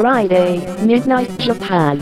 [0.00, 2.00] Friday, Midnight Japan.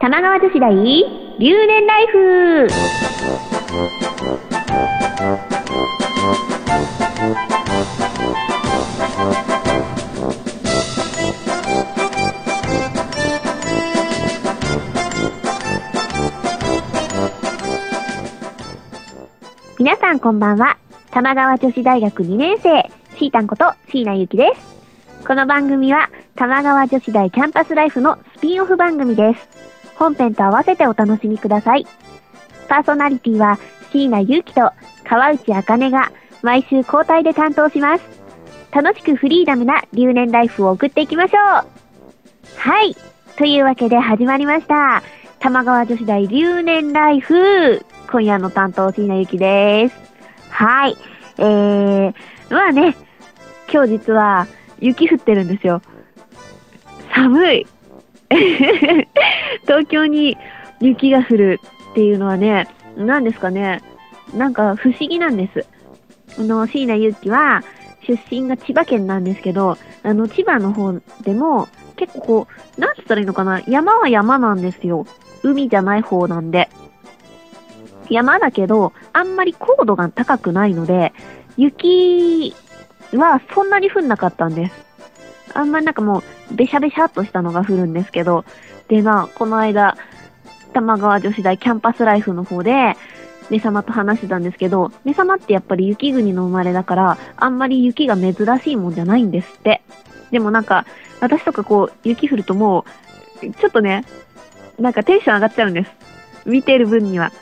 [0.00, 0.72] 玉川女子大
[1.38, 2.66] 留年ライフ
[19.78, 20.76] 皆さんこんばんは。
[21.10, 25.26] 玉川女子大学2年生、シータンこと椎名ゆきです。
[25.26, 29.48] この番組は、玉川女子大キャンパスライフのスピンオフ番組です。
[29.96, 31.86] 本編と合わせてお楽しみください。
[32.68, 33.58] パーソナリティは
[33.92, 34.72] 椎名祐希と
[35.04, 36.12] 川内茜が
[36.42, 38.17] 毎週交代で担当します。
[38.70, 41.66] 楽しくフリーダムな留年ライフを送っていきましょう。
[42.56, 42.96] はい。
[43.36, 45.02] というわけで始まりました。
[45.38, 47.84] 玉川女子大留年ライフ。
[48.10, 49.94] 今夜の担当椎名祐希です。
[50.50, 50.96] はい。
[51.38, 52.14] えー、
[52.50, 52.96] まあね、
[53.72, 54.46] 今日実は
[54.80, 55.82] 雪降ってるんですよ。
[57.14, 57.66] 寒い。
[59.62, 60.36] 東京に
[60.80, 63.82] 雪が降るっていうのはね、何ですかね、
[64.34, 65.66] なんか不思議なんです。
[66.38, 67.62] あの、椎名ゆきは、
[68.08, 75.06] 出身が千葉県なんですけど、あの、千葉の方でも、結構こう、なんつったらいいのかな、山は山なんですよ。
[75.42, 76.70] 海じゃない方なんで。
[78.08, 81.12] 山だけど、あんまり高度が高くないので、
[81.58, 82.54] 雪
[83.12, 84.72] はそんなに降んなかったんです。
[85.52, 88.46] あんまりなんかもう、べしゃべしゃっとしたのが降るんですけど、
[88.88, 89.98] でまあ、この間、
[90.72, 92.96] 玉川女子大キャンパスライフの方で、
[93.50, 99.82] ね様と話してたんですけど、ね様ってやっぱり雪国の生まれだから、あんまり雪が珍しいもんじゃないんですって。
[100.30, 100.84] でもなんか、
[101.20, 102.84] 私とかこう、雪降るとも
[103.42, 104.04] う、ちょっとね、
[104.78, 105.90] なんかテンション上がっちゃうんです。
[106.46, 107.32] 見てる分には。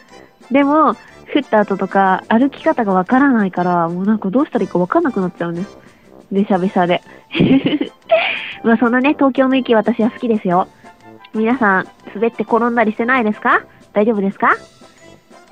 [0.50, 0.94] でも、
[1.34, 5.76] 降った後とか、歩き方がわからないから、もうなんかどうしたらいいかわかんなくなっちゃうんです。
[6.30, 7.02] べしゃべしゃで。
[8.62, 10.68] まあそんなね、東京の雪私は好きですよ。
[11.34, 13.62] 皆さん、滑って転んだりしてないですか？
[13.92, 14.54] 大丈夫ですか？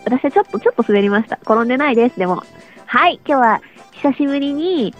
[0.04, 1.38] 私はちょっと、ちょっと滑りました。
[1.42, 2.42] 転んでないです、でも。
[2.87, 3.60] はい、今日は
[3.92, 4.94] 久しぶりに、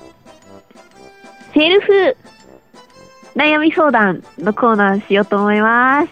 [1.53, 2.16] セルフ
[3.37, 6.09] 悩み相談のコーナーしようと思います。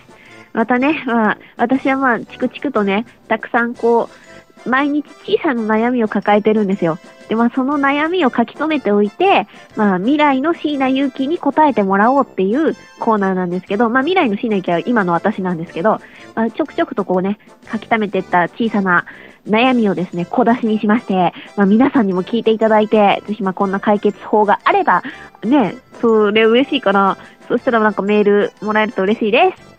[0.52, 4.31] またね、まあ、私はまあ、チクチクとね、たくさんこう、
[4.66, 6.98] 毎日小さな悩みを抱えてるんですよ。
[7.28, 9.46] で、まあ、その悩みを書き留めておいて、
[9.76, 16.00] まあ、未来の椎名祐希に答えてもらおうっていうコーナーなんですけど、まあ、未来の椎名祐希は今の私なんですけど、
[16.34, 17.38] まあ、ちょくちょくとこうね、
[17.70, 19.06] 書き溜めてった小さな
[19.46, 25.02] 悩みをですね、小出しにしまして、まあ、皆さんにも聞いていただいて、ぜひまあ、こんな解決法があれば、
[25.42, 27.16] ね、それ嬉しいから、
[27.48, 29.72] そしたらなんかメールもらえると嬉しいです。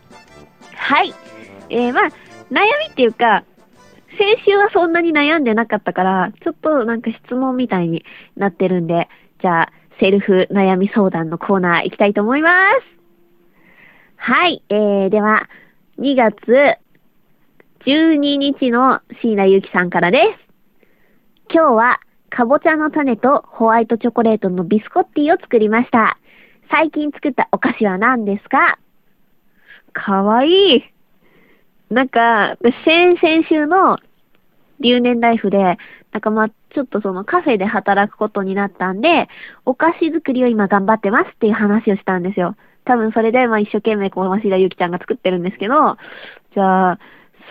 [0.76, 1.14] はい。
[1.70, 2.04] えー、まあ、
[2.52, 3.44] 悩みっていうか、
[4.18, 9.10] 先週はそんなに悩んでなかったから、ちょっとなんか質問みたいになってるんで、
[9.42, 12.94] じゃあ、セルフ悩み相談のコーナー行きたいと思います。
[14.18, 15.50] はい、えー、では、
[16.00, 16.78] 2月
[17.86, 21.54] 12日の椎名ゆきさんからです。
[21.54, 22.00] 今日は、
[22.30, 26.18] かぼちゃの種とホワイトチョコレートのビスコッティを作りました。
[26.72, 28.80] 最近作ったお菓子は何ですか？
[29.94, 30.93] かわいい。
[31.94, 34.00] なんか、先々週の
[34.80, 35.78] 留年ライフで、
[36.12, 39.30] なんかまあ、ちょっとそのカフェで働くことになったんで、
[39.66, 42.56] お菓子作りを今頑張ってますっていう話をしたんですよ。
[42.86, 45.98] 多分それでまあ一生懸命こう、芦田ゆきちゃんが作ってるんですけど、
[46.54, 47.00] じゃあ、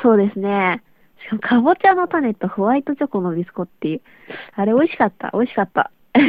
[0.03, 0.83] そうですね。
[1.23, 4.01] しかもかぼちゃの種とホワイトチョコのビスコっていう。
[4.55, 5.31] あれ美味しかった。
[5.33, 5.91] 美味しかった。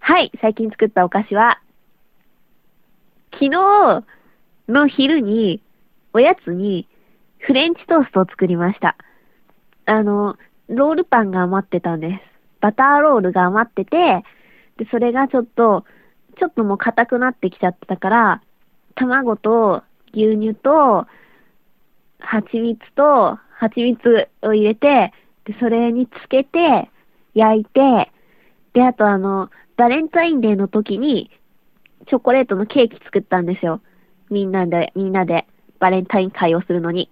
[0.00, 1.60] はい、最近作ったお菓子は、
[3.32, 4.04] 昨日
[4.68, 5.60] の昼に、
[6.14, 6.88] おやつに、
[7.40, 8.96] フレンチトーストを作りました。
[9.84, 10.36] あの、
[10.68, 12.20] ロールパンが余ってたんです。
[12.60, 14.24] バターロールが余ってて、
[14.76, 15.84] で、それがちょっと、
[16.38, 18.42] ちょっともう硬くなってきちゃってたから、
[18.94, 19.82] 卵と
[20.14, 21.06] 牛乳と、
[22.20, 25.12] 蜂蜜と、蜂蜜を入れて、
[25.44, 26.90] で、それにつけて、
[27.34, 28.12] 焼いて、
[28.72, 31.30] で、あとあの、バレンタインデーの時に、
[32.06, 33.80] チョコレートのケーキ作ったんですよ。
[34.30, 35.46] みんなで、みんなで、
[35.78, 37.10] バレンタイン会をするのに。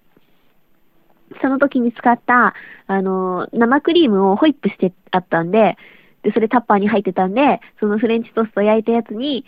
[1.41, 2.53] その時に使った、
[2.87, 5.77] あの、生クリームをホイップしてあったんで、
[6.21, 9.45] で、それタッパーに入ってたんで、そのフレンチトースト焼いたやつに、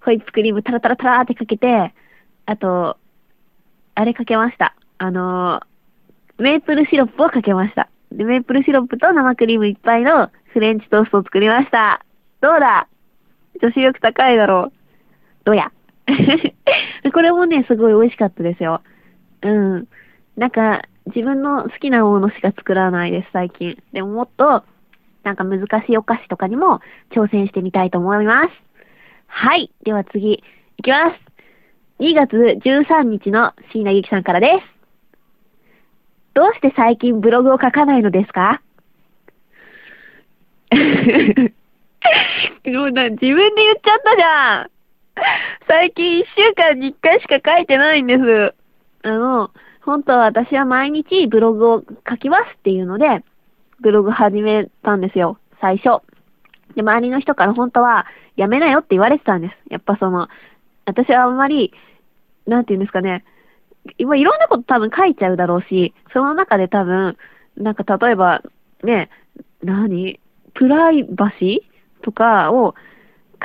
[0.00, 1.94] ホイップクリームタラタラタラーってかけて、
[2.46, 2.96] あと、
[3.94, 4.74] あれかけました。
[4.98, 5.60] あの、
[6.38, 7.88] メープルシロップをかけました。
[8.12, 12.04] で、メープルシロップと生クリームいっぱいのフレンチトーストを作りました。
[12.40, 12.88] どうだ？
[13.60, 14.72] 女子力高いだろう。
[15.44, 15.72] どうや？
[17.12, 18.82] これもね、すごい美味しかったですよ。
[19.42, 19.88] うん。
[20.36, 23.82] なんか、自分の好きなものしか作らないです、最近。
[23.92, 24.64] でももっと、
[25.24, 28.50] なんか難しいお菓子とかにも挑戦してみたいと思います。
[29.26, 29.70] はい。
[29.84, 30.42] では次、
[30.78, 31.18] いきます。
[32.00, 34.78] 2月13日の椎名ゆきさんからです。
[36.34, 38.62] どうして最近ブログを書かないのですか？
[42.66, 44.70] もうな、自分で言っちゃったじゃん。
[45.68, 48.54] 最近1週間に1回しか書いてないんです。
[49.02, 49.50] あの、
[49.82, 53.24] 本当は私は毎日ブログを書きますっていうので、
[53.80, 56.02] ブログ始めたんですよ、最初。
[56.74, 58.06] で、周りの人から本当は
[58.36, 59.56] やめなよって言われてたんです。
[59.70, 60.28] やっぱその、
[60.84, 61.72] 私はあんまり、
[62.46, 63.24] なんて言うんですかね、
[63.98, 67.16] 今いろんなこと多分書いちゃうだろうし、その中で多分、
[67.56, 68.42] なんか例えば、
[68.82, 69.10] ね、
[69.62, 70.20] 何？
[70.54, 72.04] プライバシー？
[72.04, 72.74] とかを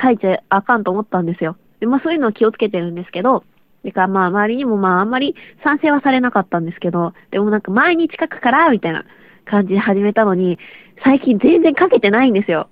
[0.00, 1.56] 書いちゃあかんと思ったんですよ。
[1.80, 3.44] で、まあそういうのを気をつけてるんですけど、
[3.84, 9.04] だかまあ周りにもまああんまり賛成はされなかったんですけど、でもなんか毎日書くから、みたいな
[9.44, 10.58] 感じで始めたのに、
[11.02, 12.68] 最近全然書けてないんですよ。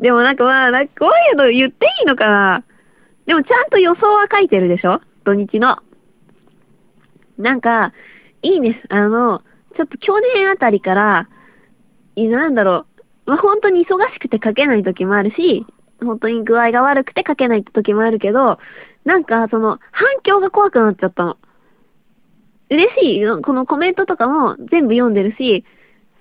[0.00, 2.64] でもなんかまあ、なんかこういうの言っていいのかな
[3.26, 5.00] でもちゃんと予想は書いてるでしょ？
[5.24, 5.78] 土日の。
[7.38, 7.92] なんか、
[8.42, 8.80] いいんです。
[8.90, 9.42] あの、
[9.76, 11.28] ちょっと去年あたりから、
[12.16, 12.86] なんだろ
[13.26, 13.30] う。
[13.30, 15.64] まあ、本当に忙しくて書けない時もあるし、
[16.04, 18.58] 本当に具合が悪くて書けないって時もあるけど、
[19.04, 21.36] なんかその反響が怖くなっちゃったの。
[22.70, 23.42] 嬉しい。
[23.42, 25.64] このコメントとかも全部読んでるし、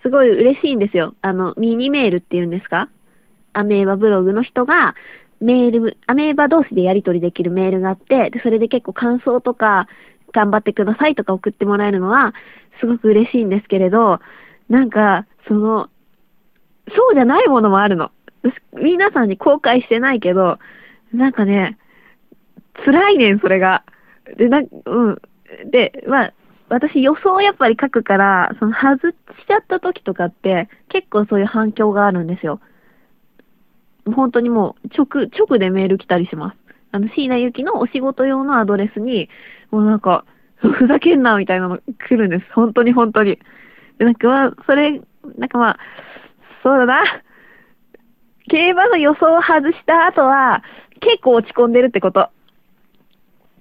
[0.01, 1.15] すごい嬉しいんですよ。
[1.21, 2.89] あの、ミニメールっていうんですか？
[3.53, 4.95] アメーバブログの人が、
[5.39, 9.87] メール、アメーバ同士でやり取りできるメールがあって、で、それで結構感想とか、
[10.33, 12.33] 頑張ってくださいとか送ってもらえるのは、
[12.79, 14.19] すごく嬉しいんですけれど、
[14.67, 15.89] なんか、その、
[16.95, 18.11] そうじゃないものもあるの。
[18.73, 20.59] 皆さんに後悔してないけど、
[21.13, 21.77] なんかね、
[22.85, 23.83] 辛いねん、それが。
[24.37, 25.21] で、な、うん。
[25.69, 26.33] で、まあ、
[26.69, 29.15] 私予想をやっぱり書くから、その外し
[29.47, 32.59] ちゃった時とかって、結構そういう反響があるんですよ。
[34.05, 36.57] 本当にもう、直、直でメール来たりします。
[36.91, 39.29] あの、椎名ゆきのお仕事用のアドレスに、
[39.71, 40.25] もうなんか、
[40.57, 42.45] ふざけんな、みたいなの来るんです。
[42.53, 43.39] 本当に本当に。
[43.97, 45.01] で、なんかまあ、それ、
[45.37, 45.79] なんかまあ、
[46.63, 47.03] そうだな。
[48.49, 50.63] 競馬の予想を外した後は、
[50.99, 52.29] 結構落ち込んでるってこと。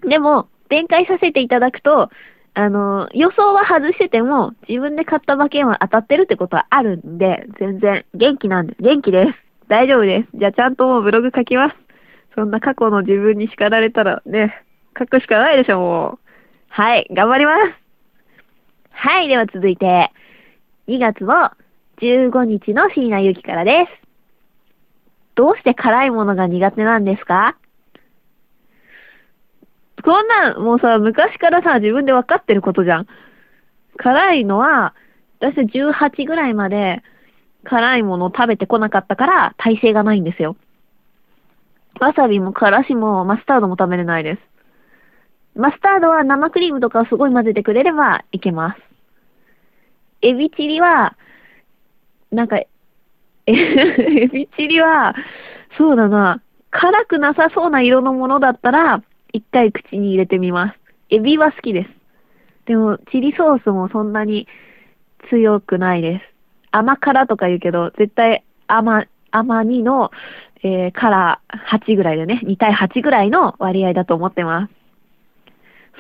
[0.06, 2.10] でも、弁解させていただくと、
[2.54, 9.32] あの、予想は外してても、自分で買った馬券は当たってるってことはあるんで、全然元気なんで、元気です。
[9.68, 10.28] 大丈夫です。
[10.38, 11.76] じゃあちゃんともうブログ書きます。
[12.34, 14.64] そんな過去の自分に叱られたらね、
[14.98, 16.18] 書くしかないでしょ、もう。
[16.68, 17.82] はい、頑張ります。
[18.90, 20.10] はい、では続いて、
[20.88, 21.50] 2月の
[22.00, 24.11] 15日の椎名ゆきからです。
[25.34, 27.56] どうして辛いものが苦手なんですか？
[30.04, 33.06] こんなん、もうさ、昔からさ、自分で分かってることじゃん。
[33.96, 34.94] 辛いのは、
[35.38, 37.02] 私18ぐらいまで
[37.64, 40.56] 辛いものを食べてこなかったから耐性がないんですよ。
[42.00, 44.40] わさびもからしもマスタードも食べれないです。
[45.54, 48.80] マスタードは生クリームとかをすごい混ぜてくれればいけます。
[50.22, 51.16] エビチリは、
[52.30, 52.60] なんか、
[53.56, 55.14] エビチリは、
[55.76, 56.40] そうだな、
[56.70, 60.78] 辛くなさそうな色のものだったら、一回口に入れてみます。
[61.10, 61.90] エビは好きです。
[62.66, 64.46] でも、チリソースもそんなに
[65.30, 66.24] 強くないです。
[66.70, 70.10] 甘辛とか言うけど、絶対甘、甘2の、
[70.62, 74.72] えー、辛8ぐらいでね、2対8ぐらいの割合だと思ってます。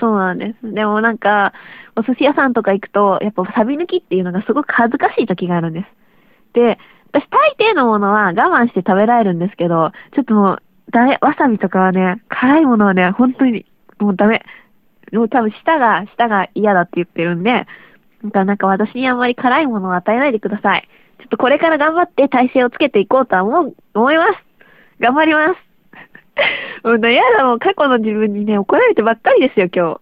[0.00, 0.74] そうなんです。
[0.74, 1.52] でもなんか、
[1.96, 5.86] お寿司屋さんとか行くと、やっぱサビ抜きっていうのがすごく恥ずかしい時があるんです。
[6.54, 6.78] で、
[7.12, 13.66] 私大抵のものは我慢して食べられるんですけど、ちょっともう、ダメ、わさびとかはね、辛いものはね、本当に、
[13.98, 14.42] もうダメ。
[15.12, 17.66] もう多分舌が、舌が嫌だって言ってるんで、
[18.22, 20.88] なんかなんか私にあんまり辛いものを与えないでください。
[21.18, 24.32] ちょっとこれから頑張って体勢をつけていこうとは思う、思います。
[25.00, 25.56] 頑張ります。
[26.84, 30.00] もうね、やだ、もう過去の自分にね、怒られてばっかりですよ、今日。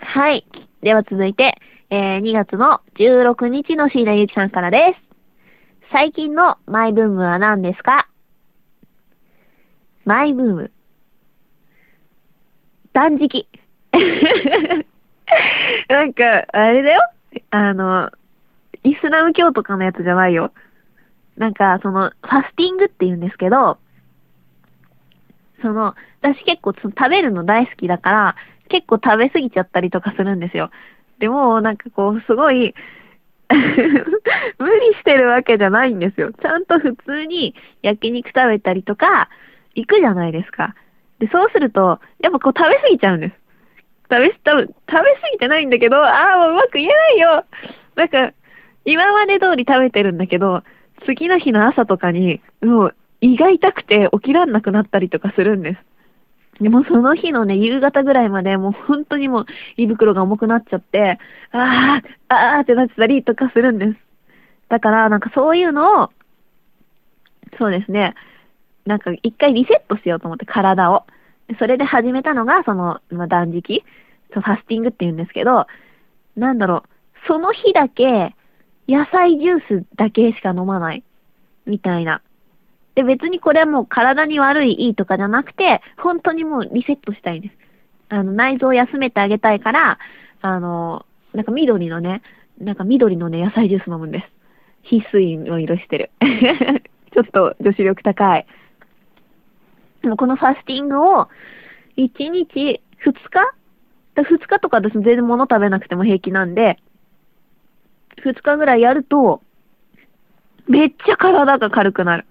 [0.00, 0.46] はい。
[0.82, 1.58] では続いて、
[1.90, 5.09] えー、2月の16日の椎名ゆきさんからです。
[5.90, 8.08] 最近のマイブームは何ですか？
[10.04, 10.72] マイブーム。
[12.92, 13.46] 断食。
[15.88, 17.00] なんか、あれだよ
[17.50, 18.10] あの、
[18.82, 20.52] イスラム教とかのやつじゃないよ。
[21.36, 23.78] なんか、その、ファスティングって言うんですけど、
[25.62, 28.36] その、私結構食べるの大好きだから、
[28.68, 30.70] 結構食べ過ぎちゃったりとかするんですよ。
[31.18, 32.74] でも、なんかこう、すごい、
[34.58, 36.32] 無理してるわけじゃないんですよ。
[36.32, 39.28] ちゃんと普通に焼肉食べたりとか、
[39.74, 40.74] 行くじゃないですか。
[41.18, 43.34] で、そうすると、やっぱこう食べ過ぎちゃうんです。
[44.10, 47.44] 食べ、多分食べ過ぎてないんだけど、ああ、もううまく言えないよ。
[47.96, 48.32] なんか、
[48.84, 50.62] 今まで通り食べてるんだけど、
[51.06, 55.89] 次の日の朝とかに、もう胃が痛くて起きらんなくなったりとかするんです。
[56.60, 61.18] でもその日のね、夕方ぐらいまでもう本当にもう胃袋が重くなっちゃって、
[61.52, 63.96] ああ、ああってなってたりとかするんです。
[64.68, 66.10] だからなんかそういうのを、
[67.58, 68.14] そうですね、
[68.86, 71.04] なんか一回リセットしようと思って体を。
[71.58, 73.82] それで始めたのが、その、まあ、断食、
[74.30, 75.66] ファスティングって言うんですけど、
[76.36, 78.36] なんだろう、その日だけ、
[78.88, 81.02] 野菜ジュースだけしか飲まない。
[81.66, 82.22] みたいな。
[83.00, 87.54] で、別にこれはもう体に悪い、いいとかじゃなくて、本当にもうリセットしたいんです。
[88.10, 89.98] あの、内臓を休めてあげたいから、
[90.42, 92.20] あの、なんか緑のね、
[92.58, 94.94] なんか緑のね、野菜ジュース飲むんです。
[94.94, 96.10] 翡翠の色してる。
[96.20, 98.46] ちょっと女子力高い。
[100.02, 101.28] でもこのファスティングを、
[101.96, 103.54] 1日、2日
[104.16, 106.78] ?2 日とかです全然物食べなくても平気なんで、
[108.22, 109.40] 2日ぐらいやると、
[110.68, 112.26] めっちゃ体が軽くなる。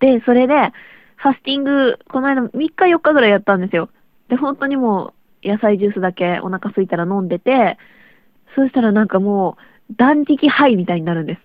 [0.00, 0.72] で、それで、
[1.16, 3.90] ファスティング、この間3日4日ぐらいやったんですよ。
[4.28, 5.12] で、本当にも
[5.42, 7.78] う、野菜ジュースだけお腹空いたら飲んでて、
[8.54, 9.56] そしたらなんかも
[9.90, 11.40] う、断食ハイみたいになるんです。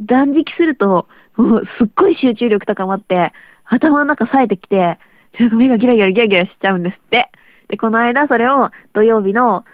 [0.00, 1.06] 断食すると、
[1.36, 3.32] もうすっごい集中力高まって、
[3.64, 4.98] 頭の中冴えてきて、
[5.36, 7.30] ちょっと目がギラギラギラギラしちゃうんですって。
[7.68, 9.64] で、この間それを土曜日の、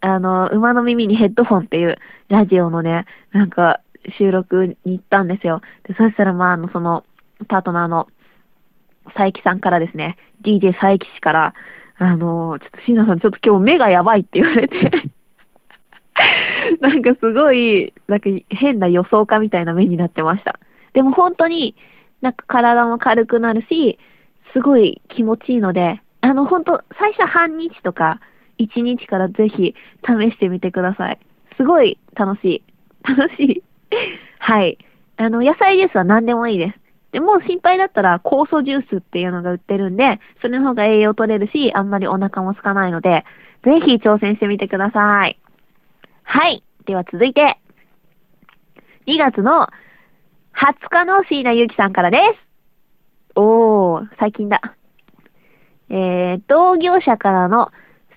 [0.00, 1.98] あの、馬の耳にヘッドフォンっていう
[2.28, 3.80] ラジオのね、なんか
[4.18, 5.60] 収録に行ったんですよ。
[5.84, 7.04] で、そしたらまあ、あの、その、
[7.46, 8.08] パートナーの
[9.04, 11.54] 佐伯さんからですね、DJ 佐伯氏から、
[11.98, 14.90] あの、ちょっと椎名さんちょっと今日目がやばいって言われて
[16.80, 20.58] なんかすごい、なんか変な予想家みたいな目になってました。
[20.92, 21.74] でも本当に、
[22.20, 23.98] なんか体も軽くなるし、
[24.52, 28.20] すごい気持ちいいので、あの、本当最初半日とか、
[28.58, 31.18] 1日からぜひ試してみてください。
[31.56, 32.62] すごい楽しい。
[33.04, 33.62] 楽しい。
[34.38, 34.78] はい。
[35.16, 36.87] あの、野菜ジュースは何でもいいです。
[37.12, 43.24] でも心配だったら酵素ジュースっていうのが売ってるんで、それの方が栄養取れるし、あんまりお腹も空かないので、
[43.64, 45.38] ぜひ挑戦してみてください。
[46.22, 46.62] はい。
[46.84, 47.58] では続いて、
[49.06, 49.68] 2月の
[50.54, 52.18] 20日の椎名ゆうきさんからで
[53.34, 53.38] す。
[53.38, 54.60] おー、最近だ。
[55.88, 57.70] えー、同業者からの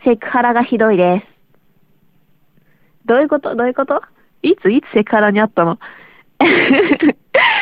[0.03, 1.27] セクハラがひどいです。
[3.05, 3.55] どういうこと？
[3.55, 4.01] どういうこと？
[4.41, 5.79] いついつセクハラにあったの？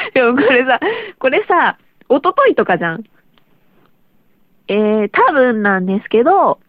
[0.13, 0.79] でもこれさ、
[1.19, 3.03] これさ、おとといとかじゃん。
[4.67, 6.59] えー、多分なんですけど、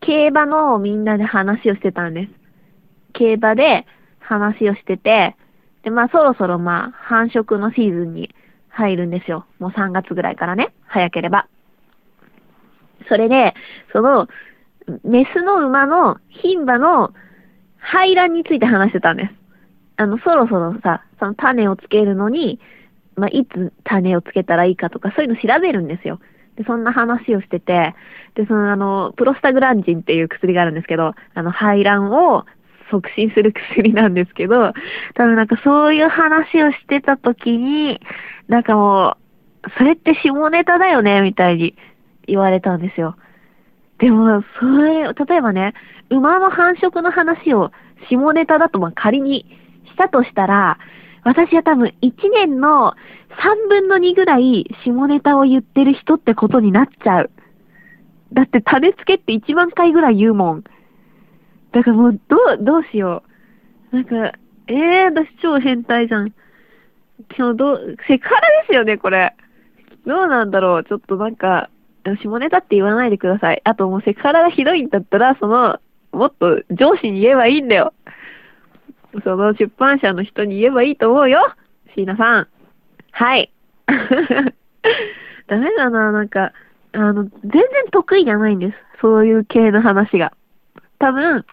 [0.00, 2.32] 競馬のみんなで話をしてたんです。
[3.12, 3.86] 競馬で
[4.18, 5.36] 話をしてて、
[5.82, 8.34] で、まあそろそろまあ繁殖のシーズンに
[8.68, 9.46] 入るんですよ。
[9.58, 10.72] もう3月ぐらいからね。
[10.86, 11.46] 早ければ。
[13.08, 13.54] それで、
[13.92, 14.28] その、
[15.04, 17.12] メスの馬の牝馬の
[17.78, 19.41] 排卵について話してたんです。
[19.96, 22.60] あの、そろそろさ、その種をつけるのに、
[23.16, 26.20] まあ、いつ種をつけたらいいかとか、そういうの調べるんですよ。
[26.56, 27.94] で、そんな話をしてて、
[28.34, 32.44] で、その、あの、プロスタグランジンっていう薬があるんですけど、あの、排卵を
[32.90, 34.72] 促進する薬なんですけど、
[35.14, 38.00] 多分なんかそういう話をしてた時に、
[38.48, 39.16] なんかも
[39.64, 41.76] う、それって下ネタだよね、みたいに
[42.26, 43.16] 言われたんですよ。
[43.98, 45.74] でも、それ、例えばね、
[46.10, 47.70] 馬の繁殖の話を
[48.10, 49.46] 下ネタだとまあ仮に
[49.92, 50.78] したとしたら、
[51.24, 52.94] 私は多分1年の
[53.30, 57.30] 3分の2ぐらい下ネタを言ってる人ってことになっちゃう。
[58.32, 60.64] だって種付けって1万回ぐらい言うもん。
[61.72, 63.22] だからもう、どう、どうしよ
[63.92, 63.96] う。
[63.96, 66.32] なんか、ええー、私超変態じゃん。
[67.36, 69.34] 今日どう、セクハラですよね、これ。
[70.06, 70.84] どうなんだろう。
[70.84, 71.70] ちょっとなんか、
[72.04, 73.60] 下ネタって言わないでください。
[73.64, 75.78] あともうセクハラがひどいんだったら、その、
[76.12, 77.94] もっと上司に言えばいいんだよ。
[79.24, 81.54] その出版社の人に言えばいいと思うよ。
[81.94, 82.48] 椎名さん。
[83.10, 83.50] はい。
[85.46, 86.52] ダメだな、なんか、
[86.92, 88.76] あの、全然得意じゃないんです。
[89.00, 90.32] そういう系の話が。
[90.98, 91.44] 多分、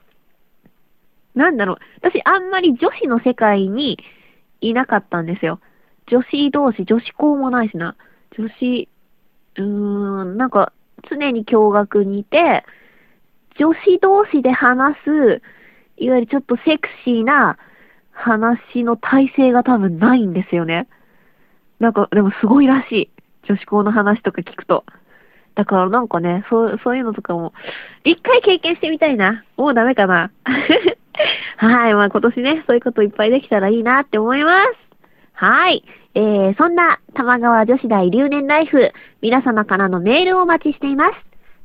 [1.36, 1.78] なんだろう。
[2.02, 3.98] 私、あんまり女子の世界に
[4.62, 5.60] いなかったんですよ。
[6.08, 7.96] 女子同士、女子校もないしな。
[8.38, 8.90] 女子、
[9.58, 10.72] うーん、なんか、
[11.10, 12.64] 常に共学にいて、
[13.58, 15.42] 女子同士で話す、
[16.00, 17.58] いわゆるちょっとセクシーな
[18.12, 20.88] 話の体制が多分ないんですよね。
[21.80, 23.10] なんか、でもすごいらしい。
[23.48, 24.84] 女子校の話とか聞くと。
[25.56, 27.54] だからなんかね、そう、そういうのとかも、
[28.04, 29.44] 一回経験してみたいな。
[29.58, 30.32] もうダメかな。
[31.58, 31.94] はい。
[31.94, 34.90] まあ今年ね、そういうこといっぱいできたらいいなって思います。
[35.34, 35.84] はい。
[36.16, 38.92] えー、そんな玉川女子大留年ライフ、
[39.22, 41.16] 皆様からのメールをお待ちしています。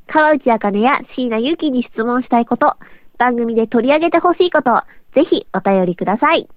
[0.07, 2.75] 川内あかねや椎名ゆきに質問したいこと、
[3.17, 4.71] 番組で取り上げてほしいこと、
[5.13, 6.47] ぜひお便りください。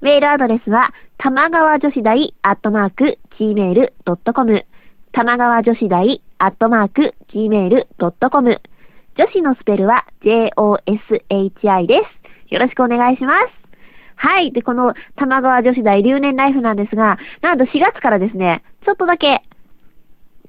[0.00, 4.66] メールアドレスは、玉川女子大アットマーク gmail.com
[5.12, 8.60] 玉川女子大アットマーク gmail.com
[9.16, 12.02] 女子のスペルは joshi で
[12.48, 12.52] す。
[12.52, 13.64] よろしくお願いします。
[14.16, 14.52] はい。
[14.52, 19.42] で、この玉川女子大留年ライフなんですが、なんと4月からですね、ちょっとだけ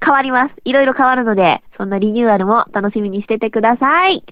[0.04, 0.54] 変わります。
[0.64, 4.24] いろいろ変わるので、そんなリニューアルも楽しみにしててください。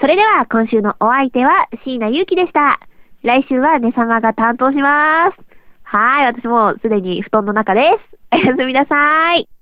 [0.00, 2.78] それでは今週のお相手は椎名ゆうきでした。
[3.22, 5.36] 来週はね様が担当します。
[5.82, 6.26] はい。
[6.26, 8.18] 私もすでに布団の中です。
[8.32, 9.57] おやすみなさい。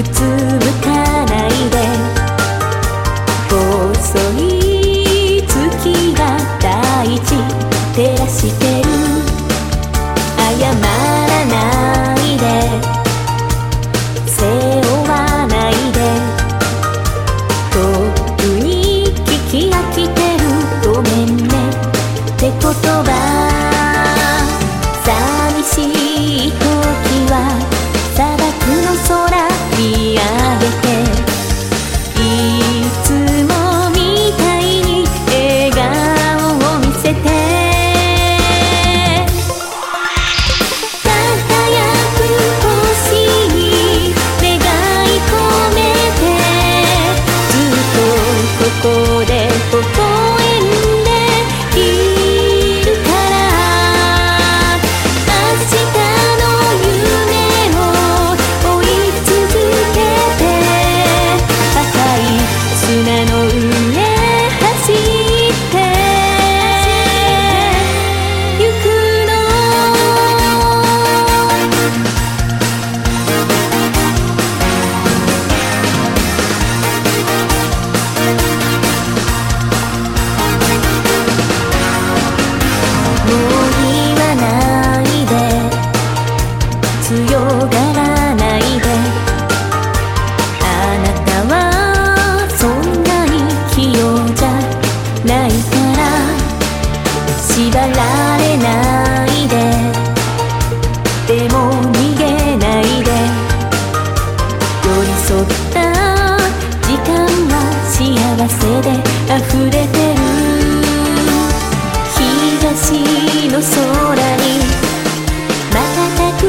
[0.00, 0.28] うつむ
[0.82, 1.76] かないで。
[3.50, 7.36] 細い月が大地
[7.94, 8.79] 照らして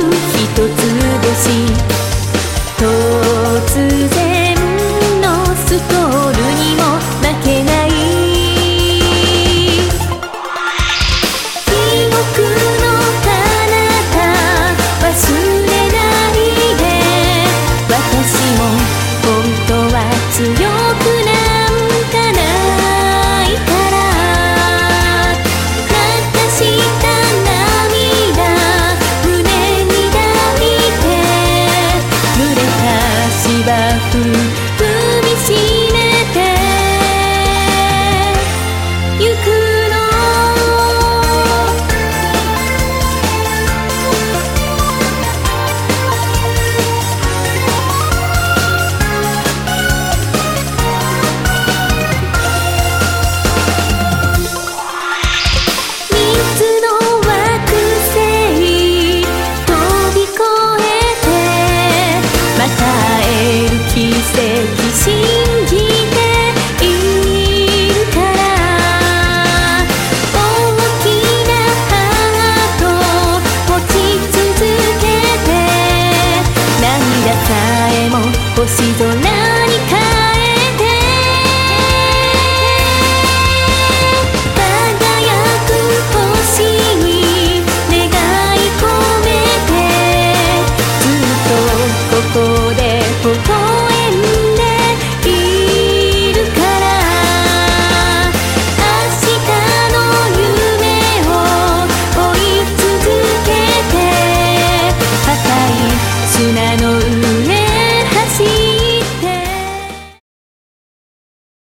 [0.10, 0.84] つ
[1.22, 1.91] 星